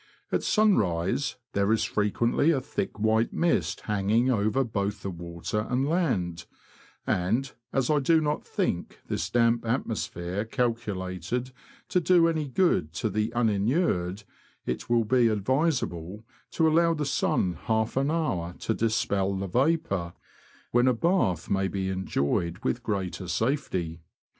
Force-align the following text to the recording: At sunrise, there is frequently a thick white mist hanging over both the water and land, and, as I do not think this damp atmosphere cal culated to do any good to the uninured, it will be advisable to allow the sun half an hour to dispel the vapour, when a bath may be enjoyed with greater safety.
At 0.31 0.41
sunrise, 0.41 1.35
there 1.53 1.71
is 1.71 1.83
frequently 1.83 2.49
a 2.49 2.59
thick 2.59 2.97
white 2.99 3.31
mist 3.31 3.81
hanging 3.81 4.31
over 4.31 4.63
both 4.63 5.03
the 5.03 5.11
water 5.11 5.67
and 5.69 5.87
land, 5.87 6.47
and, 7.05 7.53
as 7.71 7.87
I 7.91 7.99
do 7.99 8.19
not 8.19 8.43
think 8.43 8.99
this 9.05 9.29
damp 9.29 9.63
atmosphere 9.63 10.43
cal 10.43 10.73
culated 10.73 11.51
to 11.89 11.99
do 11.99 12.27
any 12.27 12.47
good 12.47 12.93
to 12.93 13.11
the 13.11 13.31
uninured, 13.35 14.23
it 14.65 14.89
will 14.89 15.05
be 15.05 15.27
advisable 15.27 16.25
to 16.53 16.67
allow 16.67 16.95
the 16.95 17.05
sun 17.05 17.59
half 17.65 17.95
an 17.95 18.09
hour 18.09 18.55
to 18.61 18.73
dispel 18.73 19.35
the 19.35 19.45
vapour, 19.45 20.13
when 20.71 20.87
a 20.87 20.95
bath 20.95 21.47
may 21.47 21.67
be 21.67 21.89
enjoyed 21.91 22.57
with 22.63 22.81
greater 22.81 23.27
safety. 23.27 24.01